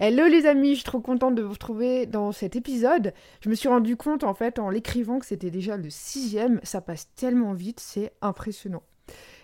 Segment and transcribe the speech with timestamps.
[0.00, 3.12] Hello les amis, je suis trop contente de vous retrouver dans cet épisode.
[3.40, 6.80] Je me suis rendu compte en fait en l'écrivant que c'était déjà le sixième, ça
[6.80, 8.84] passe tellement vite, c'est impressionnant.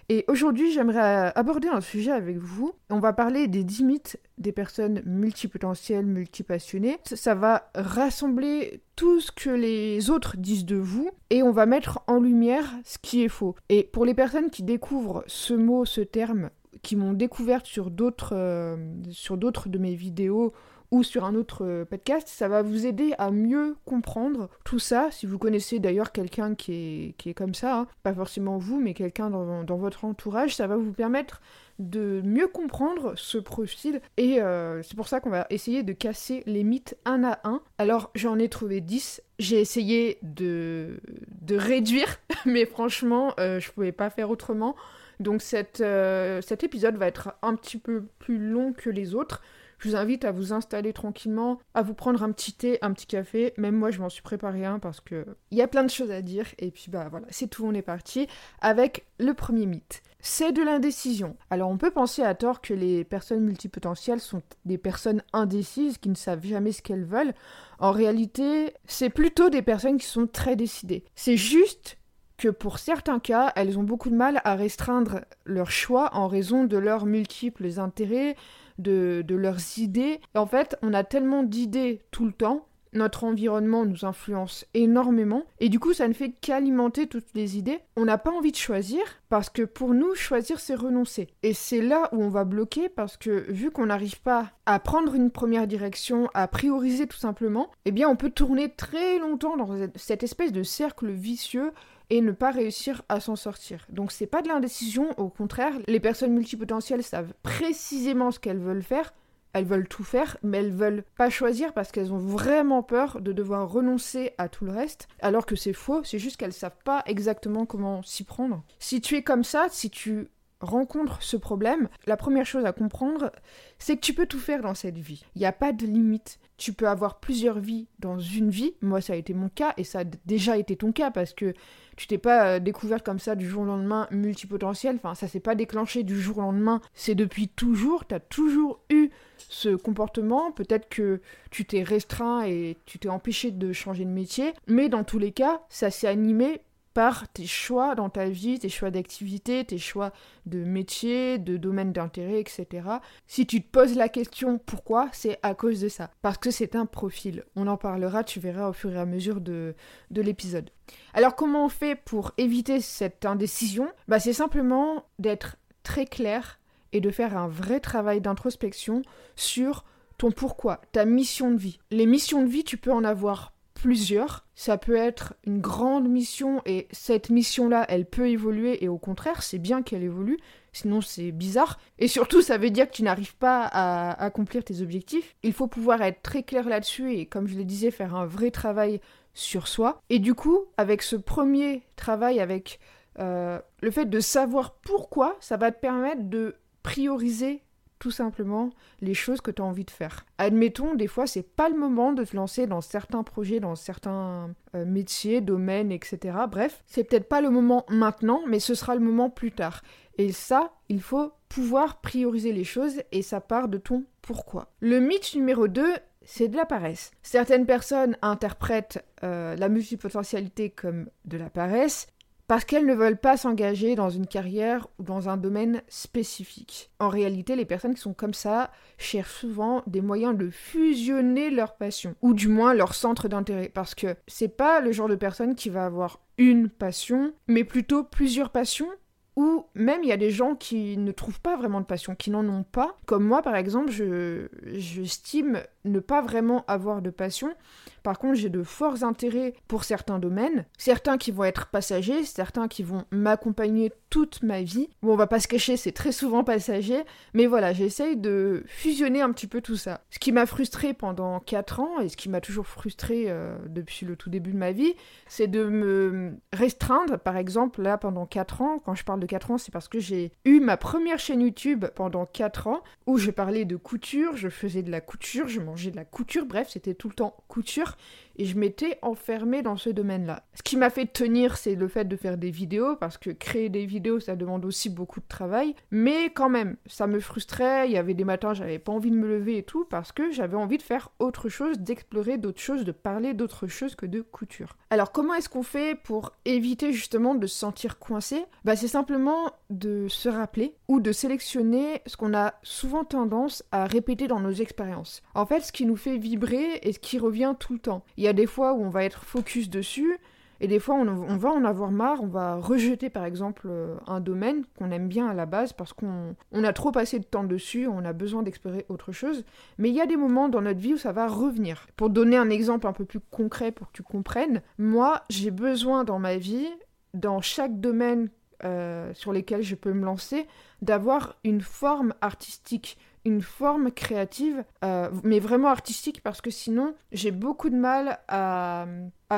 [0.08, 2.72] Et aujourd'hui j'aimerais aborder un sujet avec vous.
[2.88, 6.98] On va parler des 10 mythes des personnes multipotentielles, multipassionnées.
[7.02, 12.04] Ça va rassembler tout ce que les autres disent de vous et on va mettre
[12.06, 13.56] en lumière ce qui est faux.
[13.70, 16.50] Et pour les personnes qui découvrent ce mot, ce terme
[16.84, 18.76] qui m'ont découverte sur d'autres euh,
[19.10, 20.52] sur d'autres de mes vidéos
[20.94, 25.08] ou sur un autre euh, podcast, ça va vous aider à mieux comprendre tout ça.
[25.10, 28.80] Si vous connaissez d'ailleurs quelqu'un qui est, qui est comme ça, hein, pas forcément vous,
[28.80, 31.40] mais quelqu'un dans, dans, votre entourage, ça va vous permettre
[31.80, 34.00] de mieux comprendre ce profil.
[34.16, 37.60] Et euh, c'est pour ça qu'on va essayer de casser les mythes un à un.
[37.78, 39.20] Alors j'en ai trouvé 10.
[39.40, 41.00] J'ai essayé de,
[41.42, 44.76] de réduire, mais franchement, euh, je pouvais pas faire autrement.
[45.20, 45.42] Donc
[45.80, 49.42] euh, cet épisode va être un petit peu plus long que les autres.
[49.78, 53.06] Je vous invite à vous installer tranquillement, à vous prendre un petit thé, un petit
[53.06, 53.52] café.
[53.58, 56.10] Même moi, je m'en suis préparé un parce que il y a plein de choses
[56.10, 56.46] à dire.
[56.58, 58.26] Et puis bah voilà, c'est tout, on est parti
[58.60, 60.02] avec le premier mythe.
[60.20, 61.36] C'est de l'indécision.
[61.50, 66.08] Alors on peut penser à tort que les personnes multipotentielles sont des personnes indécises qui
[66.08, 67.34] ne savent jamais ce qu'elles veulent.
[67.78, 71.04] En réalité, c'est plutôt des personnes qui sont très décidées.
[71.14, 71.98] C'est juste
[72.36, 76.64] que pour certains cas, elles ont beaucoup de mal à restreindre leur choix en raison
[76.64, 78.36] de leurs multiples intérêts,
[78.78, 80.20] de, leurs idées.
[80.34, 85.68] en fait, on a tellement d'idées tout le temps, notre environnement nous influence énormément, et
[85.68, 87.80] du coup, ça ne fait qu'alimenter toutes les idées.
[87.96, 91.28] On n'a pas envie de choisir, parce que pour nous, choisir, c'est renoncer.
[91.42, 95.14] Et c'est là où on va bloquer, parce que vu qu'on n'arrive pas à prendre
[95.14, 99.68] une première direction, à prioriser tout simplement, eh bien, on peut tourner très longtemps dans
[99.96, 101.72] cette espèce de cercle vicieux
[102.10, 103.86] et ne pas réussir à s'en sortir.
[103.88, 108.82] Donc c'est pas de l'indécision, au contraire, les personnes multipotentielles savent précisément ce qu'elles veulent
[108.82, 109.12] faire,
[109.54, 113.32] elles veulent tout faire, mais elles veulent pas choisir parce qu'elles ont vraiment peur de
[113.32, 117.02] devoir renoncer à tout le reste, alors que c'est faux, c'est juste qu'elles savent pas
[117.06, 118.64] exactement comment s'y prendre.
[118.80, 120.28] Si tu es comme ça, si tu
[120.64, 123.30] rencontres ce problème, la première chose à comprendre,
[123.78, 125.24] c'est que tu peux tout faire dans cette vie.
[125.34, 126.38] Il n'y a pas de limite.
[126.56, 128.74] Tu peux avoir plusieurs vies dans une vie.
[128.80, 131.52] Moi, ça a été mon cas et ça a déjà été ton cas parce que
[131.96, 134.96] tu t'es pas euh, découverte comme ça du jour au lendemain multipotentiel.
[134.96, 136.80] Enfin, ça s'est pas déclenché du jour au lendemain.
[136.94, 138.06] C'est depuis toujours.
[138.06, 140.52] Tu as toujours eu ce comportement.
[140.52, 141.20] Peut-être que
[141.50, 144.52] tu t'es restreint et tu t'es empêché de changer de métier.
[144.66, 146.60] Mais dans tous les cas, ça s'est animé
[146.94, 150.12] par tes choix dans ta vie, tes choix d'activité, tes choix
[150.46, 152.88] de métier, de domaine d'intérêt, etc.
[153.26, 156.10] Si tu te poses la question pourquoi, c'est à cause de ça.
[156.22, 157.44] Parce que c'est un profil.
[157.56, 159.74] On en parlera, tu verras au fur et à mesure de,
[160.12, 160.70] de l'épisode.
[161.12, 163.88] Alors comment on fait pour éviter cette indécision?
[164.06, 166.60] Bah, C'est simplement d'être très clair
[166.92, 169.02] et de faire un vrai travail d'introspection
[169.34, 169.84] sur
[170.16, 171.80] ton pourquoi, ta mission de vie.
[171.90, 173.53] Les missions de vie, tu peux en avoir
[173.84, 174.46] plusieurs.
[174.54, 179.42] Ça peut être une grande mission et cette mission-là, elle peut évoluer et au contraire,
[179.42, 180.38] c'est bien qu'elle évolue,
[180.72, 181.78] sinon c'est bizarre.
[181.98, 185.36] Et surtout, ça veut dire que tu n'arrives pas à accomplir tes objectifs.
[185.42, 188.50] Il faut pouvoir être très clair là-dessus et comme je le disais, faire un vrai
[188.50, 189.02] travail
[189.34, 190.00] sur soi.
[190.08, 192.80] Et du coup, avec ce premier travail, avec
[193.18, 197.62] euh, le fait de savoir pourquoi, ça va te permettre de prioriser
[197.98, 200.26] tout simplement les choses que tu as envie de faire.
[200.38, 204.54] Admettons, des fois, c'est pas le moment de te lancer dans certains projets, dans certains
[204.74, 206.36] euh, métiers, domaines, etc.
[206.50, 209.82] Bref, c'est peut-être pas le moment maintenant, mais ce sera le moment plus tard.
[210.18, 214.72] Et ça, il faut pouvoir prioriser les choses et ça part de ton pourquoi.
[214.80, 215.94] Le mythe numéro 2,
[216.24, 217.10] c'est de la paresse.
[217.22, 222.06] Certaines personnes interprètent euh, la multipotentialité comme de la paresse,
[222.46, 226.90] parce qu'elles ne veulent pas s'engager dans une carrière ou dans un domaine spécifique.
[226.98, 231.76] En réalité, les personnes qui sont comme ça cherchent souvent des moyens de fusionner leurs
[231.76, 235.54] passions, ou du moins leur centre d'intérêt, parce que c'est pas le genre de personne
[235.54, 238.88] qui va avoir une passion, mais plutôt plusieurs passions
[239.36, 242.30] ou même il y a des gens qui ne trouvent pas vraiment de passion, qui
[242.30, 242.96] n'en ont pas.
[243.06, 247.54] Comme moi par exemple, je j'estime ne pas vraiment avoir de passion.
[248.02, 252.68] Par contre, j'ai de forts intérêts pour certains domaines, certains qui vont être passagers, certains
[252.68, 254.90] qui vont m'accompagner toute ma vie.
[255.02, 257.02] Bon, on va pas se cacher, c'est très souvent passager,
[257.32, 260.02] mais voilà, j'essaye de fusionner un petit peu tout ça.
[260.10, 264.04] Ce qui m'a frustré pendant 4 ans, et ce qui m'a toujours frustré euh, depuis
[264.04, 264.94] le tout début de ma vie,
[265.26, 269.50] c'est de me restreindre, par exemple, là, pendant 4 ans, quand je parle de 4
[269.50, 273.30] ans, c'est parce que j'ai eu ma première chaîne YouTube pendant 4 ans, où je
[273.30, 276.94] parlais de couture, je faisais de la couture, je mangeais de la couture, bref, c'était
[276.94, 277.96] tout le temps couture.
[278.36, 280.44] Et je m'étais enfermée dans ce domaine-là.
[280.54, 283.68] Ce qui m'a fait tenir, c'est le fait de faire des vidéos, parce que créer
[283.68, 285.74] des vidéos, ça demande aussi beaucoup de travail.
[285.90, 287.88] Mais quand même, ça me frustrait.
[287.88, 290.30] Il y avait des matins, j'avais pas envie de me lever et tout, parce que
[290.30, 294.20] j'avais envie de faire autre chose, d'explorer d'autres choses, de parler d'autre chose que de
[294.20, 294.76] couture.
[294.90, 298.44] Alors, comment est-ce qu'on fait pour éviter justement de se sentir coincé?
[298.64, 303.86] Bah, c'est simplement de se rappeler ou de sélectionner ce qu'on a souvent tendance à
[303.86, 305.22] répéter dans nos expériences.
[305.34, 308.04] En fait, ce qui nous fait vibrer et ce qui revient tout le temps.
[308.24, 310.18] Y a des fois où on va être focus dessus,
[310.60, 314.20] et des fois, on, va en avoir marre, on va rejeter par exemple euh, un
[314.20, 317.86] domaine qu'on aime bien à la base parce qu'on a trop passé de temps dessus,
[317.86, 319.44] on a besoin d'explorer autre chose.
[319.78, 321.86] Mais il y a des moments dans notre vie où ça va revenir.
[321.96, 326.04] Pour donner un exemple un peu plus concret pour que tu comprennes, moi, j'ai besoin
[326.04, 326.68] dans ma vie,
[327.14, 328.30] dans chaque domaine
[328.64, 330.46] euh, sur lesquels je peux me lancer,
[330.82, 337.30] d'avoir une forme artistique, une forme créative, euh, mais vraiment artistique, parce que sinon, j'ai
[337.30, 338.86] beaucoup de mal à,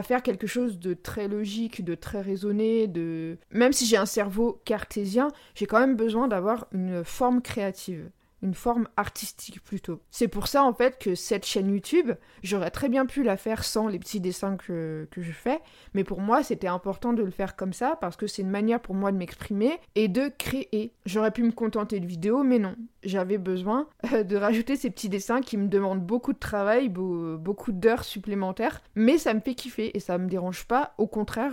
[0.03, 3.39] faire quelque chose de très logique, de très raisonné, de...
[3.51, 8.11] Même si j'ai un cerveau cartésien, j'ai quand même besoin d'avoir une forme créative
[8.43, 10.01] une forme artistique plutôt.
[10.11, 12.13] C'est pour ça en fait que cette chaîne YouTube,
[12.43, 15.61] j'aurais très bien pu la faire sans les petits dessins que, que je fais,
[15.95, 18.81] mais pour moi c'était important de le faire comme ça parce que c'est une manière
[18.81, 20.93] pour moi de m'exprimer et de créer.
[21.07, 25.09] J'aurais pu me contenter de vidéos, mais non, j'avais besoin euh, de rajouter ces petits
[25.09, 29.97] dessins qui me demandent beaucoup de travail, beaucoup d'heures supplémentaires, mais ça me fait kiffer
[29.97, 30.95] et ça me dérange pas.
[30.99, 31.53] Au contraire,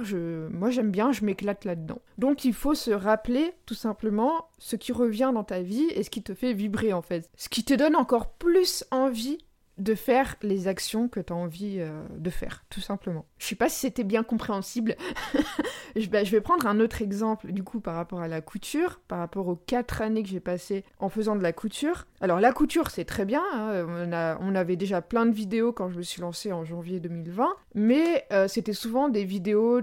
[0.52, 2.00] moi j'aime bien, je m'éclate là-dedans.
[2.18, 6.10] Donc il faut se rappeler tout simplement ce qui revient dans ta vie et ce
[6.10, 7.30] qui te fait vibrer en fait.
[7.38, 9.38] Ce qui te donne encore plus envie
[9.78, 13.26] de faire les actions que tu as envie euh, de faire, tout simplement.
[13.40, 14.96] Je sais pas si c'était bien compréhensible.
[16.10, 19.20] Bah, je, vais prendre un autre exemple, du coup, par rapport à la couture, par
[19.20, 22.08] rapport aux quatre années que j'ai passées en faisant de la couture.
[22.20, 23.44] Alors, la couture, c'est très bien.
[23.54, 24.38] Hein.
[24.42, 28.26] On, avait déjà plein de vidéos quand je me suis lancée en janvier 2020, mais
[28.32, 29.82] euh, c'était souvent des vidéos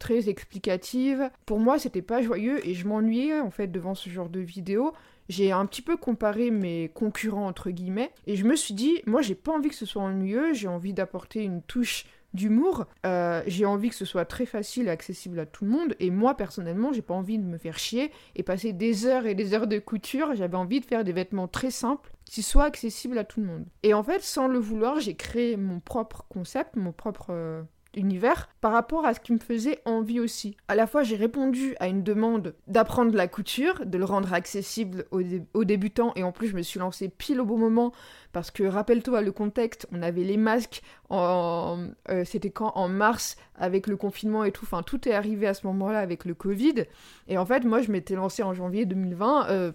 [0.00, 1.30] très explicatives.
[1.46, 4.92] Pour moi, c'était pas joyeux et je m'ennuyais en fait devant ce genre de vidéos
[5.32, 9.22] j'ai un petit peu comparé mes concurrents entre guillemets et je me suis dit moi
[9.22, 13.64] j'ai pas envie que ce soit ennuyeux j'ai envie d'apporter une touche d'humour euh, j'ai
[13.64, 16.92] envie que ce soit très facile et accessible à tout le monde et moi personnellement
[16.92, 19.78] j'ai pas envie de me faire chier et passer des heures et des heures de
[19.78, 23.46] couture j'avais envie de faire des vêtements très simples qui soient accessibles à tout le
[23.46, 23.64] monde.
[23.82, 27.62] Et en fait sans le vouloir j'ai créé mon propre concept mon propre euh,
[27.94, 30.56] univers par rapport à ce qui me faisait envie aussi.
[30.68, 35.04] À la fois, j'ai répondu à une demande d'apprendre la couture, de le rendre accessible
[35.10, 37.92] aux, débutants, et en plus, je me suis lancée pile au bon moment
[38.32, 41.86] parce que rappelle-toi le contexte, on avait les masques euh,
[42.24, 42.72] c'était quand?
[42.74, 46.24] En mars avec le confinement et tout, enfin tout est arrivé à ce moment-là avec
[46.24, 46.86] le Covid.
[47.28, 49.48] Et en fait, moi, je m'étais lancée en janvier 2020.
[49.50, 49.72] Euh...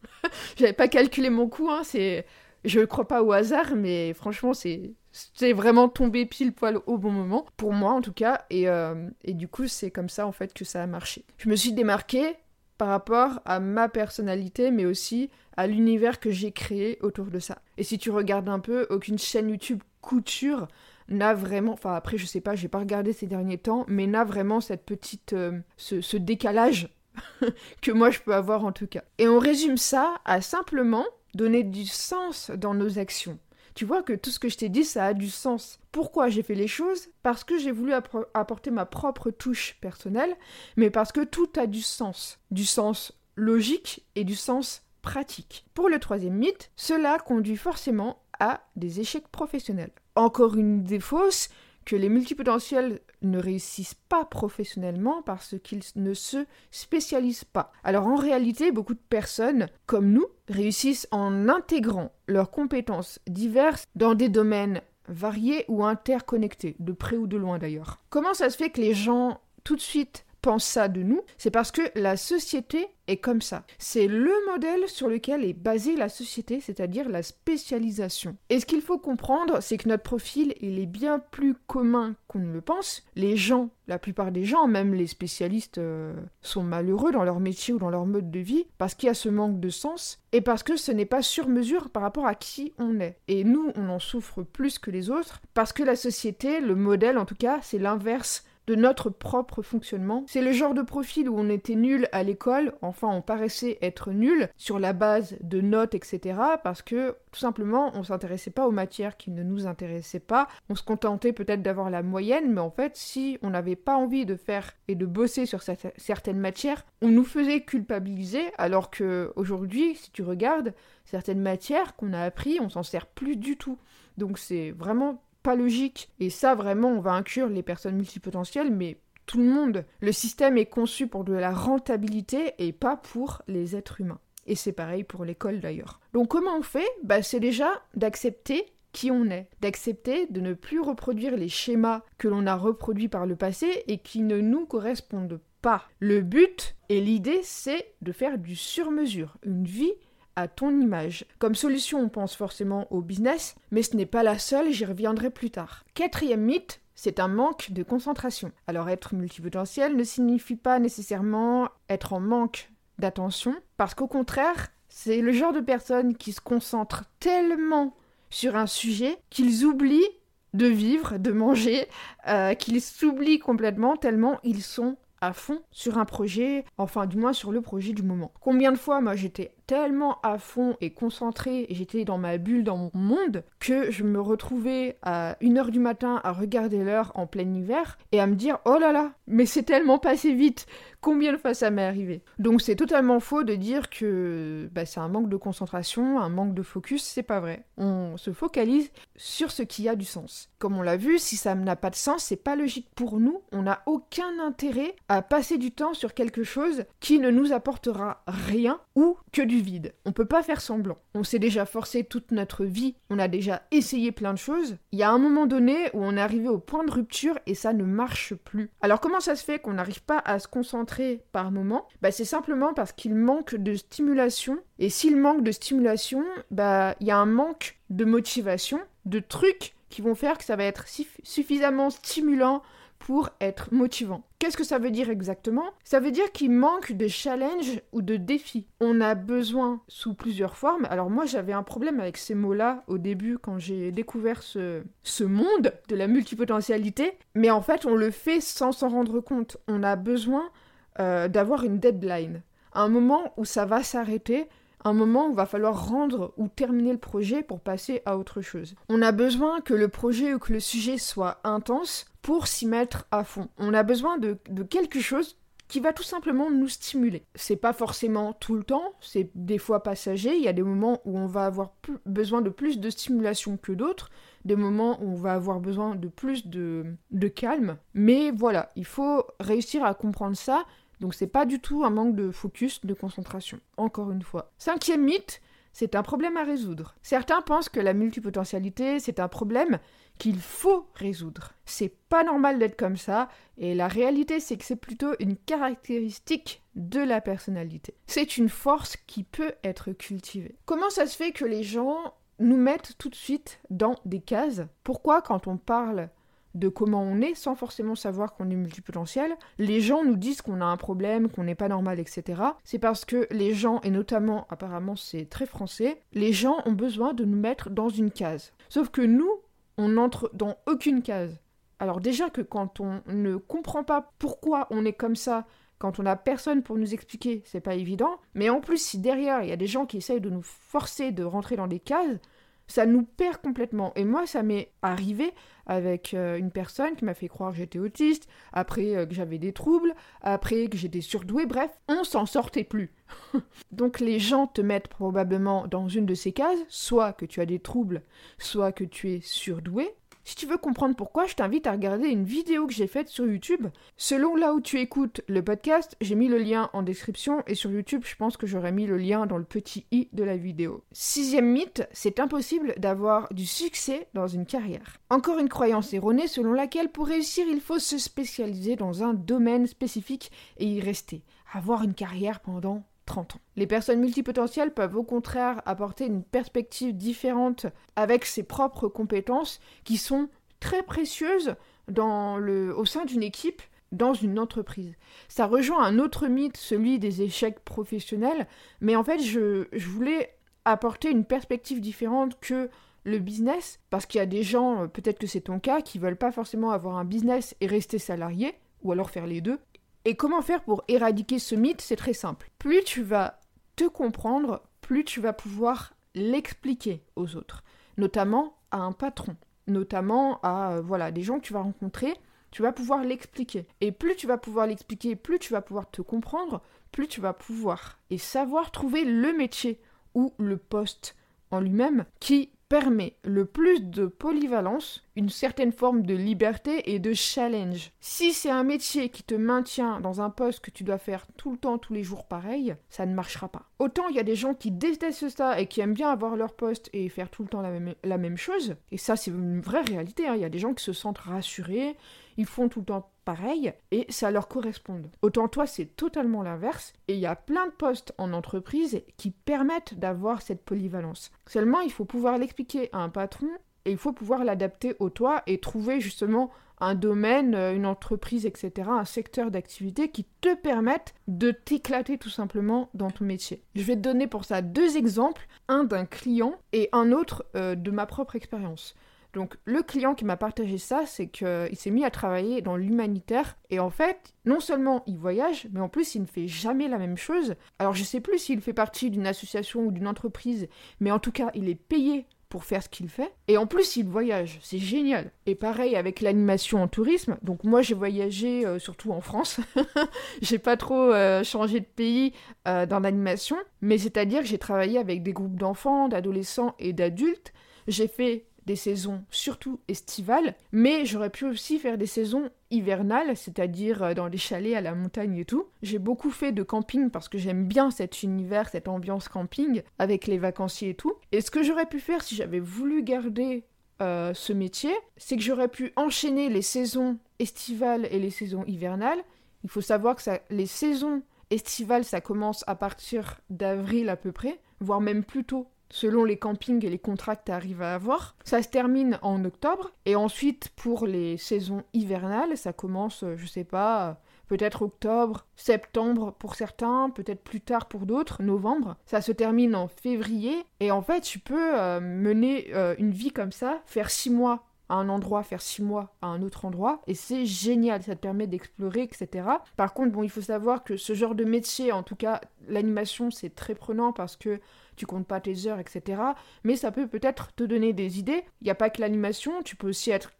[0.56, 2.24] J'avais pas calculé mon coût, hein, c'est
[2.64, 4.92] je crois pas au hasard, mais franchement, c'est
[5.34, 9.08] c'est vraiment tombé pile poil au bon moment, pour moi en tout cas, et, euh,
[9.24, 11.24] et du coup c'est comme ça en fait que ça a marché.
[11.38, 12.36] Je me suis démarquée
[12.76, 17.62] par rapport à ma personnalité, mais aussi à l'univers que j'ai créé autour de ça.
[17.78, 20.68] Et si tu regardes un peu, aucune chaîne YouTube couture
[21.08, 24.24] n'a vraiment, enfin après je sais pas, j'ai pas regardé ces derniers temps, mais n'a
[24.24, 26.94] vraiment cette petite, euh, ce décalage
[27.80, 29.04] que moi je peux avoir en tout cas.
[29.18, 33.38] Et on résume ça à simplement donner du sens dans nos actions
[33.76, 35.78] tu vois que tout ce que je t'ai dit, ça a du sens.
[35.92, 37.08] Pourquoi j'ai fait les choses?
[37.22, 40.34] Parce que j'ai voulu apporter ma propre touche personnelle,
[40.76, 42.40] mais parce que tout a du sens.
[42.50, 45.66] Du sens logique et du sens pratique.
[45.74, 49.92] Pour le troisième mythe, cela conduit forcément à des échecs professionnels.
[50.14, 51.50] Encore une idée fausse,
[51.84, 57.72] que les multipotentiels ne réussissent pas professionnellement parce qu'ils ne se spécialisent pas.
[57.84, 64.14] Alors en réalité, beaucoup de personnes, comme nous, réussissent en intégrant leurs compétences diverses dans
[64.14, 67.98] des domaines variés ou interconnectés, de près ou de loin d'ailleurs.
[68.10, 70.25] Comment ça se fait que les gens tout de suite
[70.58, 73.64] ça de nous, c'est parce que la société est comme ça.
[73.78, 78.36] C'est le modèle sur lequel est basée la société, c'est-à-dire la spécialisation.
[78.48, 82.40] Et ce qu'il faut comprendre, c'est que notre profil, il est bien plus commun qu'on
[82.40, 83.04] ne le pense.
[83.14, 87.74] Les gens, la plupart des gens, même les spécialistes, euh, sont malheureux dans leur métier
[87.74, 90.40] ou dans leur mode de vie parce qu'il y a ce manque de sens et
[90.40, 93.18] parce que ce n'est pas sur mesure par rapport à qui on est.
[93.28, 97.18] Et nous, on en souffre plus que les autres parce que la société, le modèle
[97.18, 100.24] en tout cas, c'est l'inverse de notre propre fonctionnement.
[100.26, 104.10] C'est le genre de profil où on était nul à l'école, enfin on paraissait être
[104.10, 106.38] nul sur la base de notes, etc.
[106.62, 110.48] parce que tout simplement on s'intéressait pas aux matières qui ne nous intéressaient pas.
[110.68, 114.26] On se contentait peut-être d'avoir la moyenne, mais en fait si on n'avait pas envie
[114.26, 119.94] de faire et de bosser sur certaines matières, on nous faisait culpabiliser alors que aujourd'hui,
[119.96, 123.78] si tu regardes certaines matières qu'on a appris, on s'en sert plus du tout.
[124.18, 126.10] Donc c'est vraiment pas logique.
[126.18, 129.84] Et ça, vraiment, on va inclure les personnes multipotentielles, mais tout le monde.
[130.00, 134.18] Le système est conçu pour de la rentabilité et pas pour les êtres humains.
[134.46, 136.00] Et c'est pareil pour l'école d'ailleurs.
[136.12, 136.88] Donc comment on fait?
[137.04, 142.26] Bah, C'est déjà d'accepter qui on est, d'accepter de ne plus reproduire les schémas que
[142.26, 145.84] l'on a reproduits par le passé et qui ne nous correspondent pas.
[146.00, 149.94] Le but et l'idée, c'est de faire du sur-mesure, une vie
[150.36, 151.24] à ton image.
[151.38, 155.30] Comme solution, on pense forcément au business, mais ce n'est pas la seule, j'y reviendrai
[155.30, 155.84] plus tard.
[155.94, 158.52] Quatrième mythe, c'est un manque de concentration.
[158.66, 165.20] Alors être multipotentiel ne signifie pas nécessairement être en manque d'attention, parce qu'au contraire, c'est
[165.20, 167.94] le genre de personnes qui se concentrent tellement
[168.30, 170.08] sur un sujet qu'ils oublient
[170.54, 171.86] de vivre, de manger,
[172.28, 177.32] euh, qu'ils s'oublient complètement tellement ils sont à fond sur un projet, enfin du moins
[177.32, 178.32] sur le projet du moment.
[178.40, 182.76] Combien de fois moi j'étais tellement à fond et concentrée, j'étais dans ma bulle, dans
[182.76, 187.52] mon monde, que je me retrouvais à 1h du matin à regarder l'heure en plein
[187.52, 190.66] hiver et à me dire oh là là, mais c'est tellement passé vite,
[191.00, 192.22] combien de fois ça m'est arrivé?
[192.38, 196.54] Donc c'est totalement faux de dire que bah, c'est un manque de concentration, un manque
[196.54, 197.64] de focus, c'est pas vrai.
[197.76, 200.48] On se focalise sur ce qui a du sens.
[200.58, 203.42] Comme on l'a vu, si ça n'a pas de sens, c'est pas logique pour nous,
[203.52, 208.22] on n'a aucun intérêt à passer du temps sur quelque chose qui ne nous apportera
[208.26, 209.94] rien ou que du vide.
[210.04, 210.98] On peut pas faire semblant.
[211.14, 214.76] On s'est déjà forcé toute notre vie, on a déjà essayé plein de choses.
[214.92, 217.54] Il y a un moment donné où on est arrivé au point de rupture et
[217.54, 218.70] ça ne marche plus.
[218.80, 221.86] Alors comment ça se fait qu'on n'arrive pas à se concentrer par moment?
[222.02, 224.58] Bah c'est simplement parce qu'il manque de stimulation.
[224.78, 229.74] Et s'il manque de stimulation, bah il y a un manque de motivation, de trucs
[229.88, 230.86] qui vont faire que ça va être
[231.22, 232.62] suffisamment stimulant
[232.98, 234.24] pour être motivant.
[234.38, 235.64] Qu'est-ce que ça veut dire exactement?
[235.84, 238.66] Ça veut dire qu'il manque de challenge ou de défi.
[238.80, 240.86] On a besoin sous plusieurs formes.
[240.90, 245.24] Alors moi j'avais un problème avec ces mots-là au début quand j'ai découvert ce, ce
[245.24, 249.56] monde de la multipotentialité, mais en fait on le fait sans s'en rendre compte.
[249.68, 250.50] On a besoin
[250.98, 252.42] euh, d'avoir une deadline.
[252.72, 254.48] Un moment où ça va s'arrêter,
[254.86, 258.40] un moment où il va falloir rendre ou terminer le projet pour passer à autre
[258.40, 258.76] chose.
[258.88, 263.06] On a besoin que le projet ou que le sujet soit intense pour s'y mettre
[263.10, 263.48] à fond.
[263.58, 264.38] On a besoin de,
[264.70, 267.24] quelque chose qui va tout simplement nous stimuler.
[267.34, 271.00] C'est pas forcément tout le temps, c'est des fois passager, il y a des moments
[271.04, 271.72] où on va avoir
[272.04, 274.10] besoin de plus de stimulation que d'autres,
[274.44, 278.84] des moments où on va avoir besoin de plus de, de calme, mais voilà, il
[278.84, 280.64] faut réussir à comprendre ça
[281.00, 283.60] donc c'est pas du tout un manque de focus, de concentration.
[283.76, 284.52] Encore une fois.
[284.58, 285.40] Cinquième mythe,
[285.72, 286.94] c'est un problème à résoudre.
[287.02, 289.78] Certains pensent que la multipotentialité, c'est un problème
[290.16, 291.52] qu'il faut résoudre.
[291.66, 296.62] C'est pas normal d'être comme ça, et la réalité, c'est que c'est plutôt une caractéristique
[296.76, 297.94] de la personnalité.
[298.06, 300.56] C'est une force qui peut être cultivée.
[300.64, 304.62] Comment ça se fait que les gens nous mettent tout de suite dans des cases?
[304.82, 306.08] Pourquoi, quand on parle
[306.56, 309.36] de comment on est sans forcément savoir qu'on est multipotentiel.
[309.58, 312.42] Les gens nous disent qu'on a un problème, qu'on n'est pas normal, etc.
[312.64, 317.12] C'est parce que les gens, et notamment apparemment c'est très français, les gens ont besoin
[317.12, 318.52] de nous mettre dans une case.
[318.68, 319.30] Sauf que nous,
[319.78, 321.40] on n'entre dans aucune case.
[321.78, 325.46] Alors déjà que quand on ne comprend pas pourquoi on est comme ça,
[325.78, 328.18] quand on n'a personne pour nous expliquer, c'est pas évident.
[328.34, 331.12] Mais en plus, si derrière il y a des gens qui essayent de nous forcer
[331.12, 332.18] de rentrer dans des cases,
[332.66, 333.92] ça nous perd complètement.
[333.96, 335.32] Et moi, ça m'est arrivé
[335.66, 339.38] avec euh, une personne qui m'a fait croire que j'étais autiste, après euh, que j'avais
[339.38, 342.92] des troubles, après que j'étais surdouée, bref, on s'en sortait plus.
[343.72, 347.46] Donc les gens te mettent probablement dans une de ces cases, soit que tu as
[347.46, 348.02] des troubles,
[348.38, 349.94] soit que tu es surdoué,
[350.26, 353.24] si tu veux comprendre pourquoi, je t'invite à regarder une vidéo que j'ai faite sur
[353.24, 353.68] YouTube.
[353.96, 357.70] Selon là où tu écoutes le podcast, j'ai mis le lien en description et sur
[357.70, 360.82] YouTube, je pense que j'aurais mis le lien dans le petit i de la vidéo.
[360.90, 364.96] Sixième mythe, c'est impossible d'avoir du succès dans une carrière.
[365.10, 369.68] Encore une croyance erronée selon laquelle pour réussir, il faut se spécialiser dans un domaine
[369.68, 371.22] spécifique et y rester.
[371.52, 373.40] Avoir une carrière pendant 30 ans.
[373.56, 379.96] Les personnes multipotentielles peuvent au contraire apporter une perspective différente avec ses propres compétences qui
[379.96, 380.28] sont
[380.60, 381.54] très précieuses
[381.88, 384.94] dans le, au sein d'une équipe dans une entreprise.
[385.28, 388.46] Ça rejoint un autre mythe, celui des échecs professionnels,
[388.80, 390.34] mais en fait je, je voulais
[390.64, 392.68] apporter une perspective différente que
[393.04, 396.16] le business, parce qu'il y a des gens, peut-être que c'est ton cas, qui veulent
[396.16, 399.60] pas forcément avoir un business et rester salarié, ou alors faire les deux,
[400.06, 401.80] et comment faire pour éradiquer ce mythe?
[401.80, 402.48] C'est très simple.
[402.60, 403.40] Plus tu vas
[403.74, 407.64] te comprendre, plus tu vas pouvoir l'expliquer aux autres,
[407.98, 409.36] notamment à un patron,
[409.66, 412.14] notamment à euh, voilà, des gens que tu vas rencontrer,
[412.52, 413.66] tu vas pouvoir l'expliquer.
[413.80, 417.32] Et plus tu vas pouvoir l'expliquer, plus tu vas pouvoir te comprendre, plus tu vas
[417.32, 419.80] pouvoir et savoir trouver le métier
[420.14, 421.16] ou le poste
[421.50, 427.12] en lui-même qui permet le plus de polyvalence une certaine forme de liberté et de
[427.14, 427.90] challenge.
[428.00, 431.50] Si c'est un métier qui te maintient dans un poste que tu dois faire tout
[431.50, 433.66] le temps, tous les jours pareil, ça ne marchera pas.
[433.78, 436.54] Autant il y a des gens qui détestent ça et qui aiment bien avoir leur
[436.54, 440.28] poste et faire tout le temps la même, chose, et ça c'est une vraie réalité,
[440.28, 440.34] hein.
[440.34, 441.96] il y a des gens qui se sentent rassurés,
[442.36, 445.02] ils font tout le temps pareil et ça leur correspond.
[445.22, 449.30] Autant toi, c'est totalement l'inverse et il y a plein de postes en entreprise qui
[449.30, 451.30] permettent d'avoir cette polyvalence.
[451.46, 453.48] Seulement, il faut pouvoir l'expliquer à un patron
[453.86, 458.44] et il faut pouvoir l'adapter au toi et trouver justement un domaine, euh, une entreprise,
[458.44, 463.62] etc., un secteur d'activité qui te permette de t'éclater tout simplement dans ton métier.
[463.74, 467.74] Je vais te donner pour ça deux exemples, un d'un client et un autre euh,
[467.76, 468.94] de ma propre expérience.
[469.32, 473.58] Donc le client qui m'a partagé ça, c'est qu'il s'est mis à travailler dans l'humanitaire
[473.68, 476.96] et en fait, non seulement il voyage, mais en plus il ne fait jamais la
[476.96, 477.54] même chose.
[477.78, 480.68] Alors je sais plus s'il fait partie d'une association ou d'une entreprise,
[481.00, 483.32] mais en tout cas il est payé pour faire ce qu'il fait.
[483.48, 485.30] Et en plus, il voyage, c'est génial.
[485.46, 487.36] Et pareil avec l'animation en tourisme.
[487.42, 489.60] Donc moi, j'ai voyagé euh, surtout en France.
[490.42, 492.32] j'ai pas trop euh, changé de pays
[492.68, 497.52] euh, dans l'animation, mais c'est-à-dire que j'ai travaillé avec des groupes d'enfants, d'adolescents et d'adultes.
[497.88, 504.02] J'ai fait des saisons surtout estivales, mais j'aurais pu aussi faire des saisons hivernales, c'est-à-dire
[504.02, 505.66] euh, dans les chalets à la montagne et tout.
[505.82, 510.26] J'ai beaucoup fait de camping parce que j'aime bien cet univers, cette ambiance camping avec
[510.26, 511.14] les vacanciers et tout.
[511.32, 513.64] Et ce que j'aurais pu faire si j'avais voulu garder
[514.02, 519.22] euh, ce métier, c'est que j'aurais pu enchaîner les saisons estivales et les saisons hivernales.
[519.64, 524.60] Il faut savoir que les saisons estivales, ça commence à partir d'avril à peu près,
[524.80, 528.36] voire même plus tôt selon les campings et les contrats que tu arrives à avoir.
[528.44, 529.92] Ça se termine en octobre.
[530.04, 536.32] Et ensuite, pour les saisons hivernales, ça commence, euh, je sais pas, peut-être octobre, septembre
[536.38, 538.96] pour certains, peut-être plus tard pour d'autres, novembre.
[539.06, 540.64] Ça se termine en février.
[540.80, 544.65] Et en fait, tu peux euh, mener euh, une vie comme ça, faire six mois
[544.88, 548.20] à un endroit, faire six mois à un autre endroit, et c'est génial, ça te
[548.20, 549.48] permet d'explorer, etc.
[549.76, 553.30] Par contre, bon, il faut savoir que ce genre de métier, en tout cas l'animation,
[553.30, 554.60] c'est très prenant parce que
[554.96, 556.20] tu comptes pas tes heures, etc.
[556.64, 558.44] Mais ça peut peut-être te donner des idées.
[558.60, 560.32] Il n'y a pas que l'animation, tu peux aussi être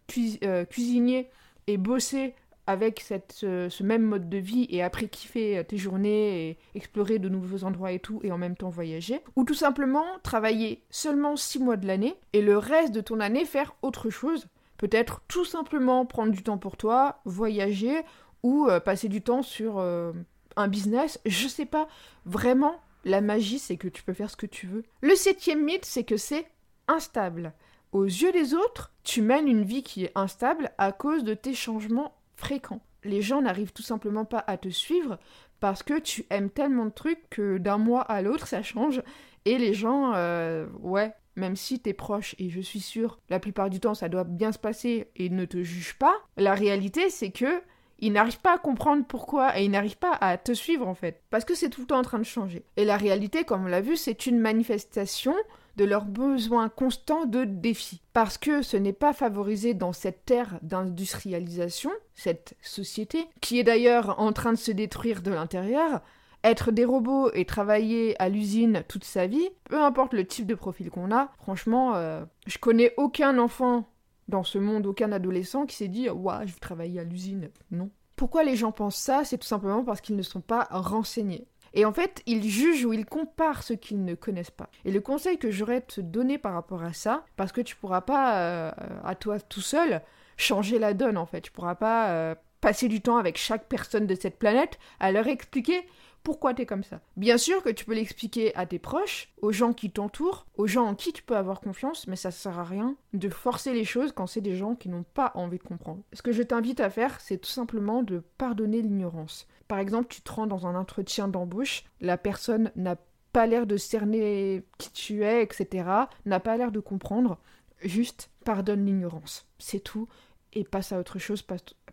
[0.43, 1.29] euh, cuisinier
[1.67, 2.33] et bosser
[2.67, 7.63] avec ce, même mode de vie et après kiffer tes journées et explorer de nouveaux
[7.63, 9.21] endroits et tout et en même temps voyager.
[9.35, 13.45] Ou tout simplement travailler seulement 6 mois de l'année et le reste de ton année
[13.45, 14.47] faire autre chose.
[14.77, 18.03] Peut-être tout simplement prendre du temps pour toi, voyager
[18.43, 20.11] ou euh, passer du temps sur euh,
[20.55, 21.19] un business.
[21.25, 21.87] Je sais pas.
[22.25, 24.83] Vraiment, la magie, c'est que tu peux faire ce que tu veux.
[25.01, 26.47] Le septième mythe, c'est que c'est
[26.87, 27.53] instable.
[27.91, 31.53] Aux yeux des autres, tu mènes une vie qui est instable à cause de tes
[31.53, 32.81] changements fréquents.
[33.03, 35.19] Les gens n'arrivent tout simplement pas à te suivre
[35.59, 39.01] parce que tu aimes tellement de trucs que d'un mois à l'autre, ça change.
[39.45, 43.69] Et les gens, euh, ouais, même si t'es proche, et je suis sûre, la plupart
[43.69, 47.31] du temps, ça doit bien se passer et ne te jugent pas, la réalité, c'est
[47.31, 47.61] que
[47.99, 51.23] ils n'arrivent pas à comprendre pourquoi et ils n'arrivent pas à te suivre en fait.
[51.31, 52.63] Parce que c'est tout le temps en train de changer.
[52.75, 55.33] Et la réalité, comme on l'a vu, c'est une manifestation
[55.77, 58.01] de leur besoin constant de défi.
[58.13, 64.19] Parce que ce n'est pas favorisé dans cette ère d'industrialisation, cette société, qui est d'ailleurs
[64.19, 66.01] en train de se détruire de l'intérieur,
[66.43, 70.55] être des robots et travailler à l'usine toute sa vie, peu importe le type de
[70.55, 73.87] profil qu'on a, franchement, euh, je connais aucun enfant
[74.27, 77.49] dans ce monde aucun adolescent qui s'est dit Ouah, je vais travailler à l'usine.
[77.71, 77.89] Non.
[78.15, 79.23] Pourquoi les gens pensent ça?
[79.23, 81.47] C'est tout simplement parce qu'ils ne sont pas renseignés.
[81.77, 84.67] Et en fait, ils jugent ou ils comparent ce qu'ils ne connaissent pas.
[84.83, 87.75] Et le conseil que j'aurais à te donner par rapport à ça, parce que tu
[87.75, 88.71] pourras pas, euh,
[89.05, 90.01] à toi tout seul,
[90.37, 91.41] changer la donne en fait.
[91.41, 95.27] Tu pourras pas euh, passer du temps avec chaque personne de cette planète à leur
[95.27, 95.87] expliquer
[96.27, 96.99] pourquoi tu es comme ça.
[97.15, 100.83] Bien sûr que tu peux l'expliquer à tes proches, aux gens qui t'entourent, aux gens
[100.83, 104.11] en qui tu peux avoir confiance, mais ça sert à rien de forcer les choses
[104.11, 106.03] quand c'est des gens qui n'ont pas envie de comprendre.
[106.11, 109.47] Ce que je t'invite à faire, c'est tout simplement de pardonner l'ignorance.
[109.69, 112.97] Par exemple, tu te rends dans un entretien d'embauche, la personne n'a
[113.31, 115.87] pas l'air de cerner qui tu es, etc.,
[116.25, 117.39] n'a pas l'air de comprendre,
[117.81, 119.47] juste pardonne l'ignorance.
[119.59, 120.09] C'est tout,
[120.53, 121.43] et passe à autre chose,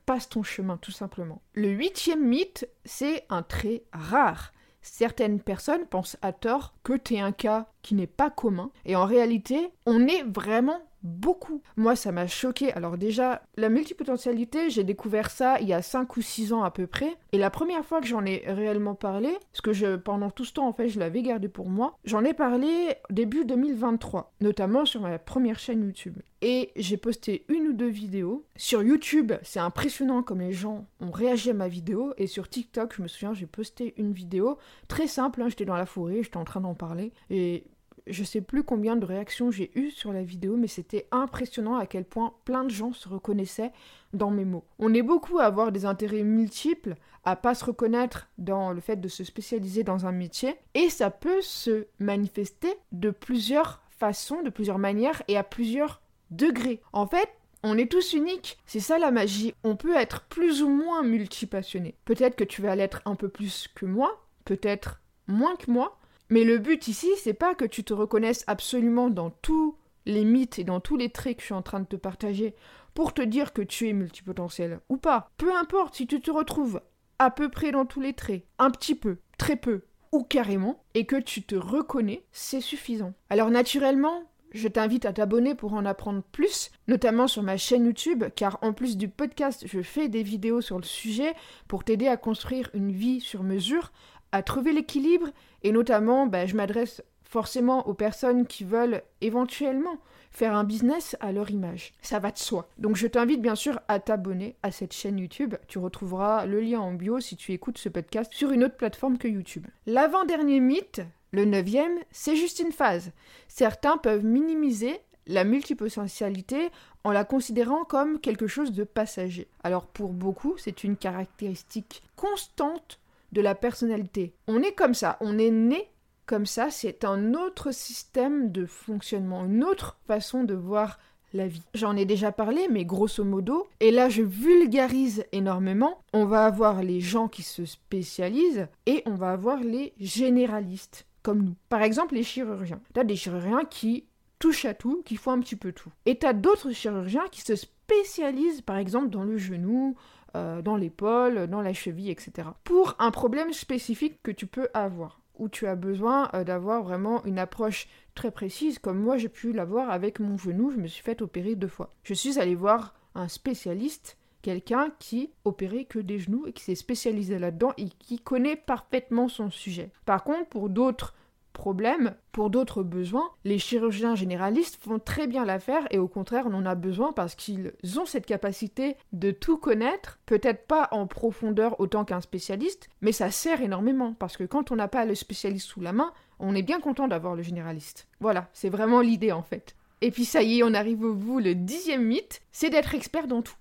[0.06, 1.42] passe, ton chemin tout simplement.
[1.54, 4.52] Le huitième mythe, c'est un trait rare.
[4.82, 8.96] Certaines personnes pensent à tort que tu es un cas qui n'est pas commun, et
[8.96, 11.62] en réalité, on est vraiment beaucoup.
[11.76, 12.72] Moi, ça m'a choqué.
[12.72, 16.70] Alors déjà, la multipotentialité, j'ai découvert ça il y a 5 ou 6 ans à
[16.70, 17.16] peu près.
[17.32, 20.66] Et la première fois que j'en ai réellement parlé, parce que pendant tout ce temps,
[20.66, 25.18] en fait, je l'avais gardé pour moi, j'en ai parlé début 2023, notamment sur ma
[25.18, 26.16] première chaîne YouTube.
[26.46, 28.44] Et j'ai posté une ou deux vidéos.
[28.56, 32.12] Sur YouTube, c'est impressionnant comme les gens ont réagi à ma vidéo.
[32.18, 35.40] Et sur TikTok, je me souviens, j'ai posté une vidéo très simple.
[35.40, 35.48] Hein.
[35.48, 37.12] j'étais dans la forêt, j'étais en train d'en parler.
[37.30, 37.64] Et
[38.06, 41.86] je sais plus combien de réactions j'ai eues sur la vidéo, mais c'était impressionnant à
[41.86, 43.72] quel point plein de gens se reconnaissaient
[44.12, 44.64] dans mes mots.
[44.78, 48.96] On est beaucoup à avoir des intérêts multiples, à pas se reconnaître dans le fait
[48.96, 54.50] de se spécialiser dans un métier, et ça peut se manifester de plusieurs façons, de
[54.50, 56.80] plusieurs manières et à plusieurs degrés.
[56.92, 57.28] En fait,
[57.62, 59.54] on est tous uniques, c'est ça la magie.
[59.64, 61.94] On peut être plus ou moins multipassionné.
[62.04, 65.98] Peut-être que tu vas l'être un peu plus que moi, peut-être moins que moi,
[66.34, 70.58] mais le but ici, c'est pas que tu te reconnaisses absolument dans tous les mythes
[70.58, 72.56] et dans tous les traits que je suis en train de te partager
[72.92, 75.30] pour te dire que tu es multipotentiel ou pas.
[75.36, 76.80] Peu importe si tu te retrouves
[77.20, 81.06] à peu près dans tous les traits, un petit peu, très peu ou carrément, et
[81.06, 83.12] que tu te reconnais, c'est suffisant.
[83.30, 88.24] Alors naturellement, je t'invite à t'abonner pour en apprendre plus, notamment sur ma chaîne YouTube,
[88.34, 91.34] car en plus du podcast, je fais des vidéos sur le sujet
[91.68, 93.92] pour t'aider à construire une vie sur mesure,
[94.34, 95.28] à trouver l'équilibre,
[95.62, 99.96] et notamment, bah, je m'adresse forcément aux personnes qui veulent éventuellement
[100.32, 101.92] faire un business à leur image.
[102.02, 102.68] Ça va de soi.
[102.76, 105.54] Donc je t'invite bien sûr à t'abonner à cette chaîne YouTube.
[105.68, 109.18] Tu retrouveras le lien en bio si tu écoutes ce podcast sur une autre plateforme
[109.18, 109.68] que YouTube.
[109.86, 113.12] L'avant-dernier mythe, le neuvième, c'est juste une phase.
[113.46, 116.70] Certains peuvent minimiser la multipotentialité
[117.04, 119.46] en la considérant comme quelque chose de passager.
[119.62, 122.98] Alors pour beaucoup, c'est une caractéristique constante
[123.34, 124.32] de la personnalité.
[124.48, 125.90] On est comme ça, on est né
[126.24, 130.98] comme ça, c'est un autre système de fonctionnement, une autre façon de voir
[131.34, 131.62] la vie.
[131.74, 136.82] J'en ai déjà parlé, mais grosso modo, et là je vulgarise énormément, on va avoir
[136.82, 141.56] les gens qui se spécialisent et on va avoir les généralistes comme nous.
[141.68, 142.80] Par exemple, les chirurgiens.
[142.94, 144.06] Tu as des chirurgiens qui
[144.38, 145.90] touchent à tout, qui font un petit peu tout.
[146.06, 149.96] Et tu as d'autres chirurgiens qui se spécialisent, par exemple, dans le genou,
[150.36, 152.48] euh, dans l'épaule, dans la cheville, etc.
[152.64, 157.24] Pour un problème spécifique que tu peux avoir où tu as besoin euh, d'avoir vraiment
[157.24, 161.02] une approche très précise, comme moi j'ai pu l'avoir avec mon genou, je me suis
[161.02, 161.92] fait opérer deux fois.
[162.04, 166.74] Je suis allée voir un spécialiste quelqu'un qui opérait que des genoux et qui s'est
[166.74, 169.90] spécialisé là-dedans et qui connaît parfaitement son sujet.
[170.04, 171.14] Par contre, pour d'autres
[171.54, 176.52] problèmes, pour d'autres besoins, les chirurgiens généralistes font très bien l'affaire et au contraire on
[176.52, 181.80] en a besoin parce qu'ils ont cette capacité de tout connaître, peut-être pas en profondeur
[181.80, 185.68] autant qu'un spécialiste, mais ça sert énormément parce que quand on n'a pas le spécialiste
[185.68, 188.08] sous la main, on est bien content d'avoir le généraliste.
[188.20, 189.74] Voilà, c'est vraiment l'idée en fait.
[190.02, 193.26] Et puis ça y est, on arrive au bout, le dixième mythe, c'est d'être expert
[193.26, 193.54] dans tout.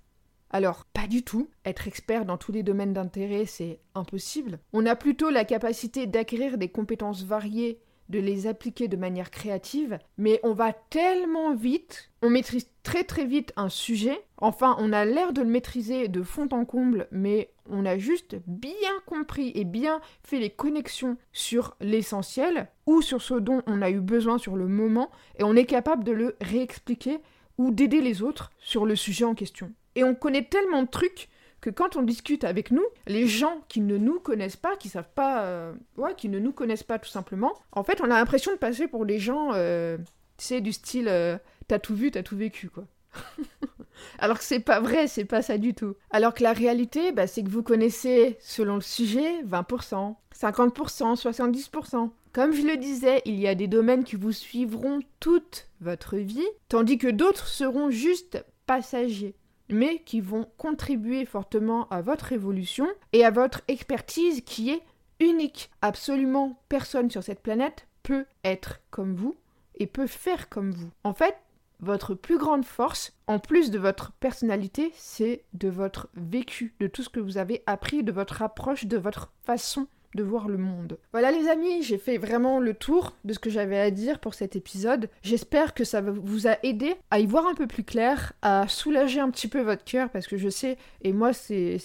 [0.54, 1.50] Alors, pas du tout.
[1.66, 4.60] Être expert dans tous les domaines d'intérêt, c'est impossible.
[4.72, 9.98] On a plutôt la capacité d'acquérir des compétences variées, de les appliquer de manière créative,
[10.18, 15.06] mais on va tellement vite, on maîtrise très très vite un sujet, enfin on a
[15.06, 18.70] l'air de le maîtriser de fond en comble, mais on a juste bien
[19.08, 24.02] compris et bien fait les connexions sur l'essentiel ou sur ce dont on a eu
[24.02, 27.20] besoin sur le moment, et on est capable de le réexpliquer
[27.58, 29.72] ou d'aider les autres sur le sujet en question.
[29.96, 31.30] Et on connaît tellement de trucs
[31.64, 35.10] que quand on discute avec nous, les gens qui ne nous connaissent pas, qui savent
[35.16, 38.52] pas, euh, ouais, qui ne nous connaissent pas tout simplement, en fait, on a l'impression
[38.52, 39.98] de passer pour des gens, euh,
[40.38, 41.38] tu sais, du style, euh,
[41.70, 42.84] t'as tout vu, t'as tout vécu, quoi.
[44.20, 45.96] Alors que c'est pas vrai, c'est pas ça du tout.
[46.10, 52.10] Alors que la réalité, bah, c'est que vous connaissez, selon le sujet, 20%, 50%, 70%.
[52.34, 56.48] Comme je le disais, il y a des domaines qui vous suivront toute votre vie,
[56.68, 59.36] tandis que d'autres seront juste passagers
[59.74, 64.82] mais qui vont contribuer fortement à votre évolution et à votre expertise qui est
[65.20, 65.72] unique.
[65.82, 69.36] Absolument personne sur cette planète peut être comme vous
[69.76, 70.92] et peut faire comme vous.
[71.04, 71.36] En fait,
[71.80, 77.04] votre plus grande force, en plus de votre personnalité, c'est de votre vécu, de tout
[77.04, 80.98] ce que vous avez appris, de votre approche, de votre façon de voir le monde.
[81.12, 84.34] Voilà les amis, j'ai fait vraiment le tour de ce que j'avais à dire pour
[84.34, 85.10] cet épisode.
[85.22, 89.20] J'espère que ça vous a aidé à y voir un peu plus clair, à soulager
[89.20, 91.78] un petit peu votre cœur parce que je sais, et moi c'est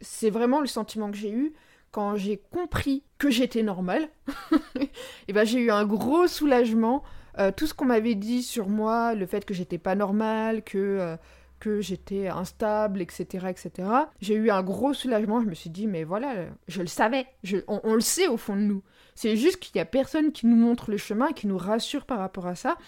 [0.00, 1.52] c'est vraiment le sentiment que j'ai eu
[1.92, 4.08] quand j'ai compris que j'étais normale.
[5.28, 7.02] et ben j'ai eu un gros soulagement.
[7.38, 10.78] Euh, tout ce qu'on m'avait dit sur moi, le fait que j'étais pas normale, que
[10.78, 11.16] euh,
[11.62, 13.88] que j'étais instable, etc., etc.
[14.20, 15.40] J'ai eu un gros soulagement.
[15.40, 17.24] Je me suis dit, mais voilà, je le savais.
[17.68, 18.82] on, le sait au fond de nous.
[19.14, 22.18] C'est juste qu'il n'y a personne qui nous montre le chemin, qui nous rassure par
[22.18, 22.78] rapport à ça.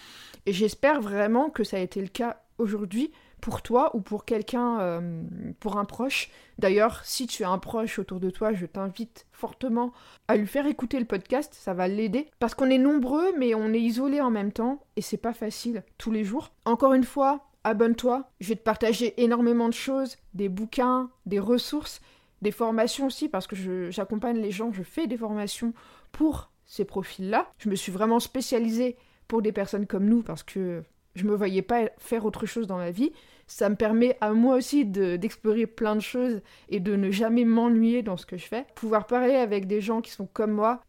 [0.45, 4.81] Et j'espère vraiment que ça a été le cas aujourd'hui pour toi ou pour quelqu'un,
[4.81, 5.23] euh,
[5.61, 6.29] pour un proche.
[6.59, 9.93] D'ailleurs, si tu as un proche autour de toi, je t'invite fortement
[10.27, 12.27] à lui faire écouter le podcast, ça va l'aider.
[12.39, 15.83] Parce qu'on est nombreux, mais on est isolés en même temps, et c'est pas facile
[15.97, 16.51] tous les jours.
[16.65, 18.29] Encore une fois, abonne-toi.
[18.39, 21.99] Je vais te partager énormément de choses, des bouquins, des ressources,
[22.41, 25.73] des formations aussi, parce que j'accompagne les gens, je fais des formations
[26.11, 27.51] pour ces profils-là.
[27.57, 28.95] Je me suis vraiment spécialisée
[29.27, 30.83] pour des personnes comme nous parce que
[31.15, 33.11] je me voyais pas faire autre chose dans ma vie.
[33.47, 38.03] Ça me permet à moi aussi d'explorer plein de choses et de ne jamais m'ennuyer
[38.03, 38.65] dans ce que je fais.
[38.75, 40.81] Pouvoir parler avec des gens qui sont comme moi,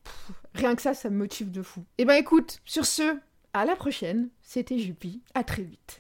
[0.55, 1.81] rien que ça, ça me motive de fou.
[1.99, 3.19] Et eh ben écoute, sur ce,
[3.57, 4.29] à la prochaine.
[4.43, 5.23] C'était Jupi.
[5.35, 5.95] À très vite.